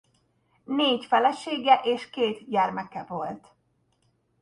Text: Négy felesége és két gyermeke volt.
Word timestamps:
Négy 0.63 1.05
felesége 1.05 1.79
és 1.83 2.09
két 2.09 2.49
gyermeke 2.49 3.03
volt. 3.07 3.53